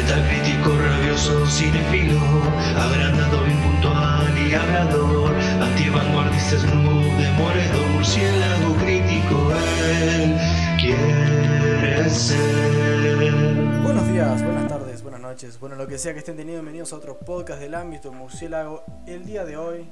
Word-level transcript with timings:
Metacrítico, 0.00 0.70
rabioso, 0.78 1.46
cinefilo, 1.46 2.18
agrandado, 2.74 3.46
impuntual 3.46 4.38
y 4.38 4.54
hablador, 4.54 5.34
antivanguardista, 5.60 6.56
club, 6.56 7.04
demoledor, 7.18 7.86
murciélago 7.92 8.76
crítico, 8.76 9.52
él 9.92 10.38
quiere 10.80 12.08
ser. 12.08 13.82
Buenos 13.82 14.08
días, 14.08 14.42
buenas 14.42 14.68
tardes, 14.68 15.02
buenas 15.02 15.20
noches, 15.20 15.60
bueno, 15.60 15.76
lo 15.76 15.86
que 15.86 15.98
sea 15.98 16.14
que 16.14 16.20
estén 16.20 16.36
teniendo, 16.36 16.62
bienvenidos 16.62 16.94
a 16.94 16.96
otro 16.96 17.18
podcast 17.18 17.60
del 17.60 17.74
ámbito 17.74 18.10
murciélago. 18.10 18.84
El 19.06 19.26
día 19.26 19.44
de 19.44 19.58
hoy, 19.58 19.86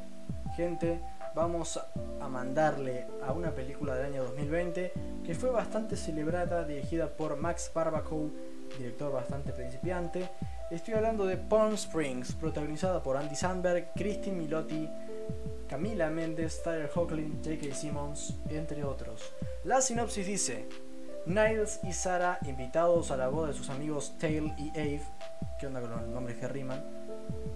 gente, 0.57 1.03
vamos 1.35 1.79
a 2.21 2.29
mandarle 2.29 3.07
a 3.27 3.33
una 3.33 3.51
película 3.51 3.95
del 3.95 4.07
año 4.07 4.25
2020 4.25 4.93
que 5.23 5.35
fue 5.35 5.51
bastante 5.51 5.97
celebrada, 5.97 6.65
dirigida 6.65 7.09
por 7.09 7.37
Max 7.37 7.71
Barbacoa, 7.75 8.31
director 8.77 9.13
bastante 9.13 9.53
principiante. 9.53 10.29
Estoy 10.71 10.95
hablando 10.95 11.25
de 11.27 11.37
Palm 11.37 11.75
Springs, 11.75 12.35
protagonizada 12.35 13.03
por 13.03 13.17
Andy 13.17 13.35
Samberg, 13.35 13.93
Christine 13.95 14.37
Milotti, 14.37 14.89
Camila 15.69 16.11
Mendes, 16.11 16.63
Tyler 16.63 16.91
Hoechlin, 16.95 17.41
J.K. 17.43 17.75
Simmons, 17.75 18.35
entre 18.51 18.85
otros. 18.85 19.33
La 19.65 19.81
sinopsis 19.81 20.27
dice: 20.27 20.67
Niles 21.27 21.81
y 21.83 21.93
Sarah, 21.93 22.39
invitados 22.47 23.11
a 23.11 23.17
la 23.17 23.29
boda 23.29 23.49
de 23.49 23.55
sus 23.55 23.71
amigos 23.71 24.17
Tail 24.19 24.53
y 24.57 24.71
Ave, 24.71 25.03
¿qué 25.59 25.67
onda 25.67 25.81
con 25.81 25.91
los 25.91 26.03
nombres 26.09 26.39
que 26.39 26.49
riman? 26.49 26.83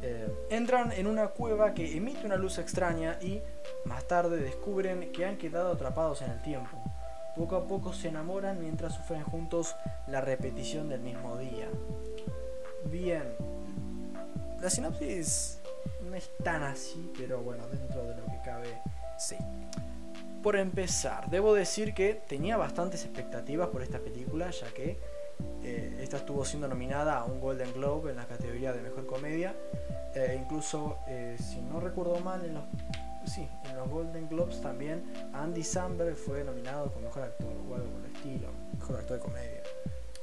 Eh, 0.03 0.31
entran 0.51 0.93
en 0.93 1.07
una 1.07 1.29
cueva 1.29 1.73
que 1.73 1.97
emite 1.97 2.27
una 2.27 2.37
luz 2.37 2.59
extraña 2.59 3.19
y 3.23 3.41
más 3.85 4.07
tarde 4.07 4.39
descubren 4.39 5.13
que 5.13 5.25
han 5.25 5.39
quedado 5.39 5.73
atrapados 5.73 6.23
en 6.23 6.33
el 6.33 6.43
tiempo. 6.43 6.83
Poco 7.37 7.57
a 7.57 7.67
poco 7.67 7.93
se 7.93 8.09
enamoran 8.09 8.61
mientras 8.61 8.95
sufren 8.95 9.25
juntos 9.25 9.75
la 10.07 10.21
repetición 10.21 10.89
del 10.89 11.01
mismo 11.01 11.39
día. 11.39 11.69
Bien, 12.85 13.23
la 14.61 14.69
sinopsis 14.69 15.61
no 16.03 16.15
es 16.15 16.31
tan 16.45 16.63
así, 16.63 17.11
pero 17.17 17.41
bueno, 17.41 17.67
dentro 17.69 18.05
de 18.05 18.17
lo 18.17 18.27
que 18.27 18.41
cabe, 18.45 18.81
sí. 19.19 19.37
Por 20.43 20.57
empezar, 20.57 21.31
debo 21.31 21.55
decir 21.55 21.95
que 21.95 22.15
tenía 22.15 22.57
bastantes 22.57 23.05
expectativas 23.05 23.69
por 23.69 23.83
esta 23.83 23.99
película, 23.99 24.51
ya 24.51 24.69
que 24.69 24.99
eh, 25.63 25.99
esta 26.01 26.19
estuvo 26.19 26.45
siendo 26.45 26.69
nominada 26.69 27.19
a 27.19 27.25
un 27.25 27.41
Golden 27.41 27.73
Globe 27.73 28.11
en 28.11 28.17
la 28.17 28.27
categoría 28.27 28.73
de 28.73 28.83
Mejor 28.83 29.07
Comedia. 29.07 29.55
Eh, 30.15 30.39
incluso, 30.39 30.99
eh, 31.07 31.37
si 31.39 31.61
no 31.61 31.81
recuerdo 31.81 32.21
mal, 32.21 32.45
en 32.45 32.55
los, 32.55 32.65
sí, 33.25 33.49
en 33.71 33.77
los 33.77 33.89
Golden 33.89 34.29
Globes 34.29 34.61
también 34.61 35.03
Andy 35.33 35.63
Samberg 35.63 36.17
fue 36.17 36.45
nominado 36.45 36.93
como 36.93 37.07
Mejor 37.07 37.23
Actor 37.23 37.49
o 37.49 37.75
algo 37.75 37.89
por 37.89 38.05
el 38.05 38.15
estilo. 38.15 38.49
Mejor 38.79 38.97
Actor 38.97 39.17
de 39.17 39.23
Comedia. 39.23 39.63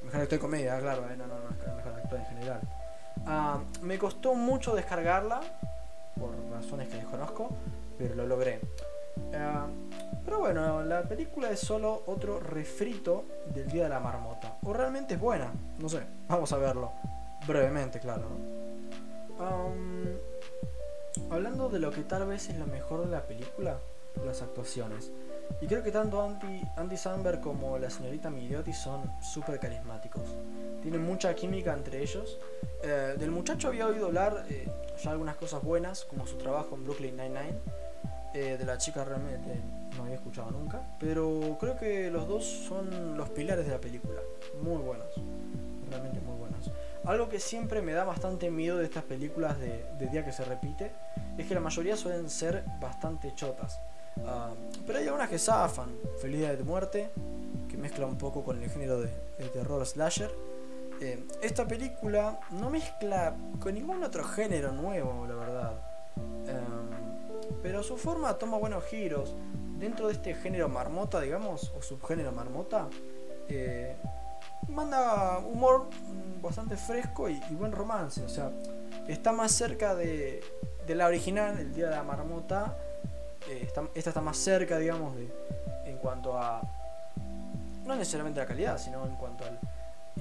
Mejor 0.04 0.22
Actor 0.22 0.38
de 0.38 0.40
Comedia, 0.40 0.80
claro, 0.80 1.02
no, 1.02 1.28
no, 1.28 1.40
no, 1.40 1.76
Mejor 1.76 1.94
Actor 1.95 2.20
en 2.20 2.26
general. 2.26 2.62
Ah, 3.26 3.60
me 3.82 3.98
costó 3.98 4.36
mucho 4.36 4.76
descargarla, 4.76 5.42
por 6.17 6.32
razones 6.52 6.88
que 6.88 6.98
desconozco, 6.98 7.50
pero 7.98 8.16
lo 8.16 8.28
logré. 8.28 8.62
Ah, 9.34 9.67
pero 10.23 10.40
bueno, 10.40 10.84
la 10.84 11.02
película 11.04 11.50
es 11.50 11.60
solo 11.60 12.04
otro 12.06 12.40
refrito 12.40 13.26
del 13.54 13.67
Día 13.67 13.84
de 13.84 13.90
la 13.90 14.00
Marmota. 14.00 14.58
O 14.64 14.73
realmente 14.73 15.16
es 15.16 15.20
buena, 15.20 15.52
no 15.80 15.90
sé, 15.90 16.04
vamos 16.28 16.52
a 16.54 16.58
verlo. 16.58 16.92
Brevemente, 17.48 18.00
claro. 18.00 18.58
Hablando 21.30 21.70
de 21.70 21.80
lo 21.80 21.92
que 21.92 22.02
tal 22.02 22.26
vez 22.26 22.50
es 22.50 22.58
lo 22.58 22.66
mejor 22.68 23.06
de 23.06 23.12
la 23.12 23.26
película, 23.26 23.80
las 24.26 24.42
actuaciones. 24.42 25.12
Y 25.62 25.68
creo 25.68 25.84
que 25.84 25.92
tanto 25.92 26.22
Andy, 26.22 26.62
Andy 26.78 26.95
Samberg 26.98 27.42
como 27.42 27.78
la 27.78 27.90
señorita 27.90 28.30
Miliotti 28.30 28.73
son 28.73 29.02
súper 29.22 29.60
carismáticos. 29.60 30.23
Tienen 30.82 31.04
mucha 31.04 31.34
química 31.34 31.73
entre 31.73 32.02
ellos. 32.02 32.40
Eh, 32.84 33.16
del 33.17 33.32
muchacho 33.32 33.67
había 33.67 33.88
oído 33.88 34.08
hablar 34.08 34.45
eh, 34.50 34.70
ya 35.04 35.12
algunas 35.12 35.36
cosas 35.36 35.64
buenas, 35.64 36.06
como 36.06 36.26
su 36.28 36.38
trabajo 36.38 36.76
en 36.76 36.84
Brooklyn 36.84 37.17
Nine-Nine. 37.17 37.60
Eh, 38.36 38.58
de 38.60 38.66
la 38.66 38.78
chica 38.78 39.04
realmente 39.04 39.60
no 39.98 40.04
había 40.04 40.16
escuchado 40.16 40.52
nunca. 40.52 40.82
Pero 40.99 41.58
creo 41.60 41.78
que 41.78 42.11
los 42.11 42.28
dos 42.28 42.45
son 42.45 43.17
los 43.17 43.30
pilares 43.30 43.66
de 43.66 43.72
la 43.72 43.82
película. 43.82 44.22
Muy 44.61 44.78
buenos. 44.78 45.08
Algo 47.09 47.27
que 47.27 47.39
siempre 47.39 47.81
me 47.81 47.93
da 47.93 48.03
bastante 48.03 48.52
miedo 48.52 48.77
de 48.77 48.83
estas 48.86 49.03
películas 49.03 49.59
de, 49.59 49.83
día 50.11 50.23
que 50.23 50.31
se 50.31 50.45
repite 50.45 50.92
es 51.39 51.47
que 51.47 51.55
la 51.55 51.59
mayoría 51.59 51.97
suelen 51.97 52.30
ser 52.30 52.64
bastante 52.80 53.33
chotas. 53.33 53.81
Ah, 54.27 54.53
pero 54.86 54.99
hay 54.99 55.08
algunas 55.08 55.27
que 55.27 55.39
zafan. 55.39 55.89
Feliz 56.21 56.37
Día 56.42 56.55
de 56.55 56.64
muerte, 56.64 57.09
que 57.67 57.77
mezcla 57.77 58.05
un 58.05 58.15
poco 58.15 58.43
con 58.43 58.61
el 58.61 58.69
género 58.69 59.02
de, 59.02 59.09
terror 59.52 59.83
slasher. 59.87 60.30
Eh, 61.02 61.25
esta 61.42 61.67
película 61.67 62.42
no 62.52 62.69
mezcla 62.69 63.36
con 63.59 63.73
ningún 63.73 64.03
otro 64.03 64.23
género 64.23 64.71
nuevo, 64.71 65.25
la 65.25 65.33
verdad. 65.33 65.81
Em, 66.15 67.58
pero 67.64 67.81
su 67.81 67.98
forma 67.98 68.37
toma 68.37 68.59
buenos 68.59 68.83
giros. 68.83 69.36
Dentro 69.80 70.09
de 70.09 70.14
este 70.14 70.36
género 70.36 70.69
marmota, 70.69 71.21
digamos, 71.21 71.73
o 71.75 71.81
subgénero 71.81 72.31
marmota, 72.31 72.87
eh, 73.48 73.95
manda 74.67 75.39
humor 75.39 75.89
bastante 76.42 76.77
fresco 76.77 77.30
y, 77.30 77.39
buen 77.52 77.71
romance. 77.71 78.23
O 78.23 78.30
sea, 78.30 78.52
está 79.08 79.31
más 79.31 79.52
cerca 79.52 79.95
de, 79.95 80.43
la 80.87 81.08
original, 81.08 81.58
El 81.59 81.73
Día 81.73 81.89
de 81.89 81.95
la 81.95 82.03
Marmota, 82.03 82.77
eh, 83.48 83.67
esta 83.93 84.09
está 84.09 84.21
más 84.21 84.37
cerca, 84.37 84.77
digamos, 84.77 85.15
de, 85.15 85.30
en 85.86 85.98
cuanto 85.98 86.37
a. 86.37 86.61
No 87.86 87.95
necesariamente 87.95 88.39
la 88.39 88.45
calidad, 88.45 88.77
sino 88.77 89.05
en 89.05 89.15
cuanto 89.15 89.45
al 89.45 89.59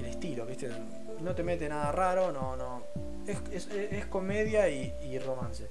estilo, 0.04 0.47
¿viste? 0.47 0.71
No 1.21 1.34
te 1.34 1.43
mete 1.43 1.69
nada 1.69 1.93
raro, 1.93 2.32
no, 2.32 2.56
no. 2.56 2.82
Es, 3.27 4.06
comedia 4.06 4.69
y, 4.69 5.19
romance. 5.19 5.69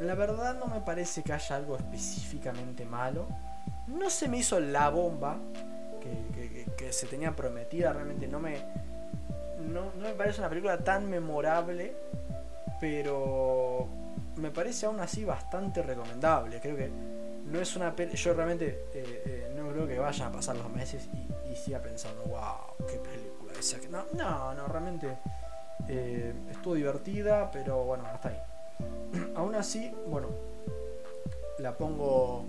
la 0.00 0.14
verdad 0.14 0.54
no 0.58 0.66
me 0.66 0.80
parece 0.80 1.22
que 1.22 1.32
haya 1.32 1.56
algo 1.56 1.76
específicamente 1.76 2.84
malo. 2.84 3.26
No 3.86 4.10
se 4.10 4.28
me 4.28 4.38
hizo 4.38 4.60
la 4.60 4.90
bomba 4.90 5.38
que, 6.02 6.66
que, 6.76 6.92
se 6.92 7.06
tenía 7.06 7.32
prometida, 7.32 7.92
realmente 7.92 8.26
no 8.26 8.40
me. 8.40 8.58
No, 9.60 9.92
no 9.94 10.08
me 10.08 10.14
parece 10.14 10.40
una 10.40 10.48
película 10.48 10.78
tan 10.78 11.08
memorable, 11.08 11.94
pero 12.80 13.88
me 14.36 14.50
parece 14.50 14.86
aún 14.86 15.00
así 15.00 15.24
bastante 15.24 15.82
recomendable. 15.82 16.60
Creo 16.60 16.76
que 16.76 16.90
no 17.46 17.60
es 17.60 17.76
una 17.76 17.94
peli. 17.94 18.14
Yo 18.14 18.34
realmente 18.34 18.86
eh, 18.94 19.22
eh, 19.26 19.52
no 19.56 19.68
creo 19.70 19.86
que 19.86 19.98
vayan 19.98 20.28
a 20.28 20.32
pasar 20.32 20.56
los 20.56 20.70
meses 20.70 21.08
y, 21.14 21.54
siga 21.54 21.80
pensando, 21.80 22.22
wow, 22.24 22.86
qué 22.88 22.96
película 22.98 23.52
esa. 23.58 23.76
No, 23.90 24.04
no, 24.14 24.54
no 24.54 24.66
realmente 24.66 25.18
eh, 25.86 26.32
estuvo 26.50 26.74
divertida, 26.74 27.50
pero 27.50 27.84
bueno, 27.84 28.04
hasta 28.06 28.30
ahí. 28.30 28.38
aún 29.36 29.54
así, 29.54 29.92
bueno, 30.06 30.28
la 31.58 31.76
pongo, 31.76 32.46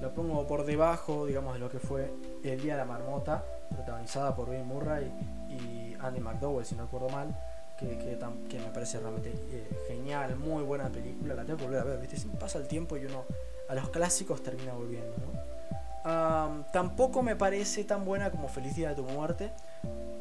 la 0.00 0.12
pongo 0.12 0.46
por 0.46 0.64
debajo, 0.64 1.26
digamos, 1.26 1.54
de 1.54 1.60
lo 1.60 1.70
que 1.70 1.78
fue 1.78 2.12
El 2.44 2.60
Día 2.60 2.74
de 2.74 2.78
la 2.78 2.84
Marmota, 2.84 3.44
protagonizada 3.70 4.34
por 4.34 4.50
Bill 4.50 4.64
Murray 4.64 5.12
y 5.48 5.94
Andy 6.00 6.20
McDowell, 6.20 6.64
si 6.64 6.74
no 6.74 6.82
recuerdo 6.84 7.08
mal 7.08 7.34
que, 7.76 8.58
me 8.58 8.70
parece 8.72 8.98
realmente 8.98 9.34
eh, 9.50 9.68
genial, 9.86 10.36
muy 10.36 10.62
buena 10.62 10.88
película, 10.88 11.34
la 11.34 11.44
tengo 11.44 11.58
que 11.58 11.64
volver 11.64 11.80
a 11.80 11.84
ver, 11.84 12.00
¿viste? 12.00 12.16
pasa 12.38 12.58
el 12.58 12.66
tiempo 12.66 12.96
y 12.96 13.04
uno 13.04 13.24
a 13.68 13.74
los 13.74 13.90
clásicos 13.90 14.42
termina 14.42 14.72
volviendo, 14.72 15.12
tampoco 16.72 17.22
me 17.22 17.34
parece 17.34 17.84
tan 17.84 18.04
buena 18.04 18.30
como 18.30 18.48
Feliz 18.48 18.76
Día 18.76 18.90
de 18.90 18.94
tu 18.94 19.02
Muerte. 19.02 19.50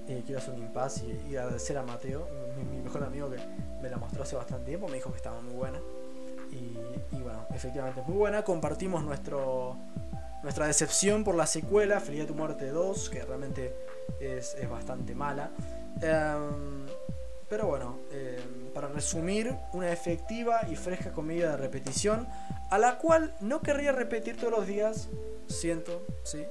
Eh, 0.07 0.24
quiero 0.25 0.40
hacer 0.40 0.56
un 0.56 0.62
impasse 0.62 1.06
y, 1.30 1.36
agradecer 1.36 1.78
a 1.78 1.84
Mateo, 1.84 2.28
mi, 2.57 2.80
mejor 2.80 3.03
amigo 3.03 3.30
que 3.30 3.38
me 3.81 3.90
la 3.90 3.97
mostró 3.97 4.24
hace 4.24 4.36
bastante 4.36 4.66
tiempo, 4.66 4.88
me 4.88 4.96
dijo 4.96 5.12
que 5.12 5.18
estaba 5.18 5.40
muy 5.42 5.53
buena. 5.53 5.80
Y, 6.55 7.21
bueno, 7.21 7.45
efectivamente 7.53 8.01
muy 8.07 8.17
buena. 8.17 8.43
Compartimos 8.43 9.03
nuestro, 9.03 9.77
nuestra 10.43 10.67
decepción 10.67 11.23
por 11.23 11.35
la 11.35 11.47
secuela, 11.47 11.99
Feliz 11.99 12.25
tu 12.27 12.35
Muerte 12.35 12.69
2, 12.69 13.09
que 13.09 13.23
realmente 13.23 13.75
es, 14.19 14.56
es 14.56 14.69
bastante 14.69 15.13
mala. 15.15 15.51
Pero 17.50 17.68
bueno, 17.68 18.00
eh, 18.12 18.39
para 18.74 18.88
resumir, 18.88 19.56
una 19.74 19.91
efectiva 19.91 20.62
y 20.69 20.75
fresca 20.75 21.12
comedia 21.12 21.51
de 21.51 21.57
repetición, 21.57 22.27
a 22.69 22.77
la 22.77 22.97
cual 22.97 23.35
no 23.39 23.62
querría 23.62 23.91
repetir 23.91 24.35
todos 24.38 24.51
los 24.51 24.68
días, 24.68 25.09
siento, 25.47 26.06
sí, 26.24 26.44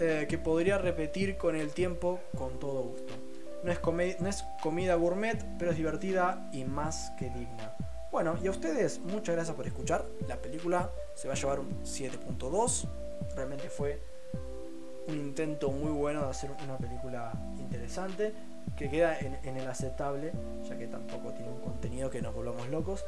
eh, 0.00 0.26
que 0.28 0.38
podría 0.38 0.78
repetir 0.78 1.36
con 1.36 1.54
el 1.54 1.72
tiempo 1.72 2.20
con 2.36 2.58
todo 2.58 2.82
gusto. 2.82 3.12
No 3.62 3.72
es, 3.72 4.20
no 4.20 4.28
es 4.28 4.44
comida 4.62 4.94
gourmet, 4.94 5.44
pero 5.58 5.72
es 5.72 5.76
divertida 5.76 6.48
y 6.52 6.64
más 6.64 7.12
que 7.18 7.26
digna. 7.26 7.74
Bueno, 8.16 8.34
y 8.42 8.46
a 8.46 8.50
ustedes, 8.50 8.98
muchas 9.00 9.34
gracias 9.34 9.54
por 9.54 9.66
escuchar. 9.66 10.02
La 10.26 10.36
película 10.36 10.90
se 11.14 11.28
va 11.28 11.34
a 11.34 11.36
llevar 11.36 11.60
un 11.60 11.82
7.2. 11.84 12.88
Realmente 13.34 13.68
fue 13.68 14.00
un 15.06 15.16
intento 15.16 15.70
muy 15.70 15.92
bueno 15.92 16.22
de 16.22 16.30
hacer 16.30 16.50
una 16.64 16.78
película 16.78 17.30
interesante 17.58 18.32
que 18.74 18.88
queda 18.88 19.18
en, 19.18 19.58
el 19.58 19.68
aceptable, 19.68 20.32
ya 20.66 20.78
que 20.78 20.86
tampoco 20.86 21.34
tiene 21.34 21.50
un 21.50 21.60
contenido 21.60 22.08
que 22.08 22.22
nos 22.22 22.34
volvamos 22.34 22.66
locos. 22.70 23.04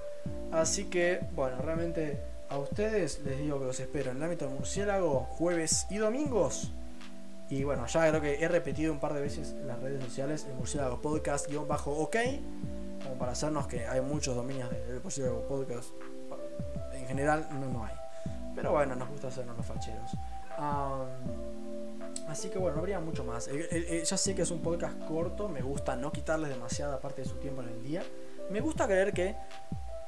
Así 0.53 0.91
que, 0.91 1.21
bueno, 1.33 1.57
realmente 1.63 2.21
a 2.51 2.59
ustedes 2.59 3.21
les 3.21 3.39
digo 3.39 3.59
que 3.59 3.65
los 3.65 3.81
espero 3.81 4.11
en 4.11 4.19
el 4.19 4.25
ámbito 4.25 4.45
del 4.45 4.57
murciélago 4.57 5.21
jueves 5.21 5.87
y 5.89 5.97
domingos 5.97 6.71
Y 7.49 7.65
bueno, 7.65 7.87
ya 7.87 8.11
creo 8.11 8.21
que 8.21 8.45
he 8.45 8.49
repetido 8.49 8.93
un 8.93 9.01
par 9.01 9.15
de 9.15 9.23
veces 9.23 9.53
en 9.53 9.69
las 9.69 9.81
redes 9.81 10.05
sociales 10.05 10.45
el 10.51 10.55
Murciélago 10.57 11.01
Podcast-OK, 11.01 12.17
como 13.03 13.15
para 13.17 13.33
hacernos 13.33 13.67
que 13.67 13.87
hay 13.87 14.01
muchos 14.01 14.35
dominios 14.35 14.71
del 14.71 15.01
Murciélago 15.03 15.47
Podcast. 15.47 15.91
En 16.93 17.07
general, 17.07 17.49
no, 17.53 17.69
no 17.69 17.85
hay. 17.85 17.95
Pero 18.55 18.73
bueno, 18.73 18.97
nos 18.97 19.09
gusta 19.09 19.29
hacernos 19.29 19.57
los 19.57 19.67
facheros. 19.67 20.11
así 22.29 22.49
que 22.49 22.59
bueno, 22.59 22.77
no 22.77 22.81
habría 22.81 23.01
mucho 23.01 23.25
más. 23.25 23.49
ya 23.49 24.17
sé 24.17 24.35
que 24.35 24.43
es 24.43 24.51
un 24.51 24.61
podcast 24.61 24.99
corto, 25.05 25.49
me 25.49 25.63
gusta 25.63 25.97
no 25.97 26.11
quitarles 26.11 26.51
demasiada 26.51 26.99
parte 26.99 27.23
de 27.23 27.29
su 27.29 27.37
tiempo 27.37 27.63
en 27.63 27.69
el 27.69 27.83
día. 27.83 28.03
Me 28.51 28.61
gusta 28.61 28.87
creer 28.87 29.13
que 29.13 29.37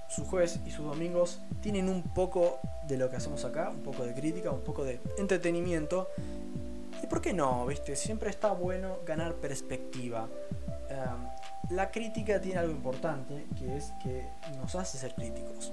sus 0.09 0.27
jueves 0.27 0.59
y 0.67 0.71
sus 0.71 0.85
domingos 0.85 1.41
tienen 1.61 1.89
un 1.89 2.03
poco 2.03 2.59
de 2.89 2.97
lo 2.97 3.09
que 3.09 3.17
hacemos 3.17 3.45
acá, 3.45 3.71
un 3.71 3.83
poco 3.83 4.05
de 4.05 4.15
crítica, 4.15 4.51
un 4.51 4.63
poco 4.63 4.85
de 4.85 5.01
entretenimiento. 5.17 6.09
¿Y 7.03 7.07
por 7.07 7.21
qué 7.21 7.33
no? 7.33 7.65
¿Viste? 7.67 7.95
Siempre 7.95 8.31
está 8.31 8.51
bueno 8.51 8.99
ganar 9.07 9.35
perspectiva. 9.35 10.29
La 11.71 11.91
crítica 11.91 12.41
tiene 12.41 12.59
algo 12.59 12.73
importante, 12.73 13.47
que 13.59 13.77
es 13.77 13.93
que 14.03 14.29
nos 14.57 14.75
hace 14.75 14.99
ser 14.99 15.15
críticos. 15.15 15.73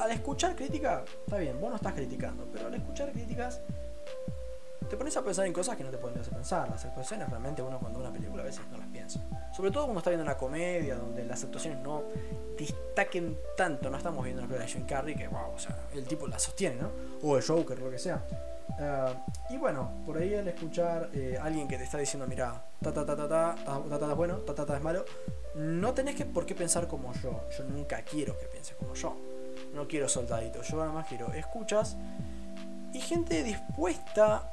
Al 0.00 0.10
escuchar 0.10 0.56
crítica, 0.56 1.04
está 1.24 1.38
bien, 1.38 1.60
vos 1.60 1.70
no 1.70 1.76
estás 1.76 1.92
criticando, 1.92 2.48
pero 2.52 2.66
al 2.66 2.74
escuchar 2.74 3.12
críticas 3.12 3.60
te 4.88 4.96
pones 4.96 5.16
a 5.16 5.22
pensar 5.22 5.46
en 5.46 5.52
cosas 5.52 5.76
que 5.76 5.84
no 5.84 5.90
te 5.90 5.98
pones 5.98 6.28
a 6.28 6.30
pensar. 6.30 6.68
Las 6.68 6.84
actuaciones 6.84 7.28
realmente 7.28 7.62
uno 7.62 7.78
cuando 7.78 8.00
ve 8.00 8.06
una 8.06 8.12
película 8.12 8.42
a 8.42 8.46
veces 8.46 8.62
no 8.70 8.78
las 8.78 8.88
piensa. 8.88 9.20
Sobre 9.52 9.70
todo 9.70 9.84
cuando 9.84 10.00
está 10.00 10.10
viendo 10.10 10.24
una 10.24 10.36
comedia 10.36 10.96
donde 10.96 11.24
las 11.24 11.42
actuaciones 11.42 11.80
no 11.80 12.04
destaquen 12.58 13.38
tanto. 13.56 13.90
No 13.90 13.96
estamos 13.96 14.24
viendo 14.24 14.42
una 14.42 14.48
película 14.48 14.66
de 14.66 14.72
Jim 14.72 14.86
Carrey 14.86 15.14
que, 15.14 15.28
wow, 15.28 15.54
o 15.54 15.58
sea, 15.58 15.76
el 15.94 16.04
tipo 16.04 16.26
la 16.26 16.38
sostiene, 16.38 16.76
¿no? 16.82 16.90
O 17.22 17.36
el 17.36 17.42
Joker, 17.42 17.78
lo 17.78 17.90
que 17.90 17.98
sea. 17.98 18.24
Eh, 18.78 19.14
y 19.50 19.56
bueno, 19.56 19.90
por 20.04 20.18
ahí 20.18 20.34
al 20.34 20.48
escuchar 20.48 21.10
eh, 21.12 21.38
alguien 21.40 21.68
que 21.68 21.78
te 21.78 21.84
está 21.84 21.98
diciendo, 21.98 22.26
mira, 22.26 22.64
ta 22.82 22.92
ta 22.92 23.04
ta 23.06 23.16
ta 23.16 23.28
ta, 23.28 23.56
ta 23.64 23.98
ta 23.98 24.10
es 24.10 24.16
bueno, 24.16 24.38
ta 24.38 24.54
ta 24.54 24.66
ta 24.66 24.76
es 24.76 24.82
malo, 24.82 25.04
no 25.54 25.94
tenés 25.94 26.16
que 26.16 26.24
por 26.24 26.46
qué 26.46 26.54
pensar 26.54 26.88
como 26.88 27.12
yo. 27.14 27.48
Yo 27.56 27.64
nunca 27.64 28.02
quiero 28.02 28.38
que 28.38 28.46
piense 28.46 28.74
como 28.74 28.94
yo. 28.94 29.16
No 29.72 29.86
quiero 29.86 30.08
soldaditos, 30.08 30.68
yo 30.68 30.76
nada 30.78 30.92
más 30.92 31.06
quiero 31.06 31.32
escuchas 31.32 31.96
y 32.92 33.00
gente 33.00 33.42
dispuesta 33.42 34.52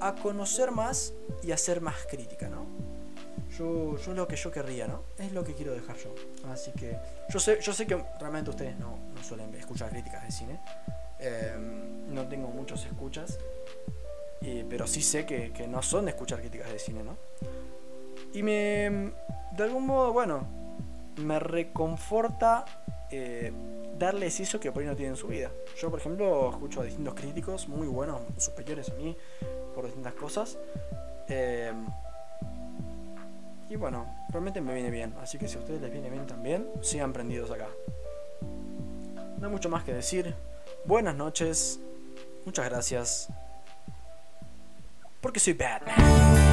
a 0.00 0.14
conocer 0.14 0.70
más 0.72 1.12
y 1.42 1.52
a 1.52 1.56
ser 1.56 1.80
más 1.80 1.94
crítica, 2.10 2.48
¿no? 2.48 2.66
Yo, 3.56 3.96
yo 3.96 4.14
lo 4.14 4.26
que 4.26 4.34
yo 4.34 4.50
querría, 4.50 4.88
¿no? 4.88 5.02
Es 5.18 5.32
lo 5.32 5.44
que 5.44 5.54
quiero 5.54 5.72
dejar 5.72 5.96
yo. 5.96 6.14
Así 6.52 6.72
que 6.72 6.98
yo 7.28 7.38
sé, 7.38 7.60
yo 7.60 7.72
sé 7.72 7.86
que 7.86 8.04
realmente 8.18 8.50
ustedes 8.50 8.76
no, 8.78 8.98
no 9.14 9.22
suelen 9.22 9.54
escuchar 9.54 9.90
críticas 9.90 10.24
de 10.24 10.32
cine. 10.32 10.60
Em, 11.24 12.14
no 12.14 12.28
tengo 12.28 12.48
muchos 12.48 12.84
escuchas. 12.84 13.38
pero 14.68 14.86
sí 14.86 15.00
sé 15.00 15.24
que, 15.24 15.66
no 15.68 15.82
son 15.82 16.04
de 16.04 16.10
escuchar 16.10 16.40
críticas 16.40 16.70
de 16.70 16.78
cine, 16.78 17.02
¿no? 17.02 17.16
Y 18.34 18.42
me... 18.42 19.12
De 19.56 19.62
algún 19.62 19.86
modo, 19.86 20.12
bueno, 20.12 20.46
me 21.16 21.38
reconforta 21.38 22.64
eh, 23.10 23.52
darles 23.98 24.40
eso 24.40 24.58
que 24.58 24.72
por 24.72 24.82
ahí 24.82 24.88
no 24.88 24.96
tienen 24.96 25.14
en 25.14 25.16
su 25.16 25.28
vida. 25.28 25.50
Yo, 25.78 25.90
por 25.90 26.00
ejemplo, 26.00 26.50
escucho 26.50 26.80
a 26.80 26.84
distintos 26.84 27.14
críticos 27.14 27.68
muy 27.68 27.86
buenos, 27.86 28.20
superiores 28.36 28.90
a 28.90 28.94
mí, 28.94 29.16
por 29.74 29.84
distintas 29.86 30.14
cosas. 30.14 30.58
Eh, 31.28 31.72
y 33.70 33.76
bueno, 33.76 34.06
realmente 34.30 34.60
me 34.60 34.74
viene 34.74 34.90
bien. 34.90 35.14
Así 35.20 35.38
que 35.38 35.48
si 35.48 35.56
a 35.56 35.60
ustedes 35.60 35.80
les 35.80 35.92
viene 35.92 36.10
bien 36.10 36.26
también, 36.26 36.68
sigan 36.82 37.12
prendidos 37.12 37.50
acá. 37.50 37.68
No 39.38 39.46
hay 39.46 39.52
mucho 39.52 39.68
más 39.68 39.84
que 39.84 39.94
decir. 39.94 40.34
Buenas 40.86 41.14
noches. 41.14 41.80
Muchas 42.44 42.68
gracias. 42.68 43.28
Porque 45.20 45.40
soy 45.40 45.54
Batman. 45.54 46.43